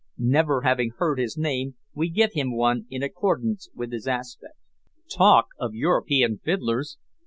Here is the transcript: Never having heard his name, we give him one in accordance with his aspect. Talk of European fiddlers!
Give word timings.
Never 0.17 0.61
having 0.61 0.93
heard 0.97 1.19
his 1.19 1.37
name, 1.37 1.75
we 1.93 2.09
give 2.09 2.33
him 2.33 2.55
one 2.57 2.87
in 2.89 3.03
accordance 3.03 3.69
with 3.75 3.91
his 3.91 4.07
aspect. 4.07 4.57
Talk 5.15 5.49
of 5.59 5.75
European 5.75 6.39
fiddlers! 6.39 6.97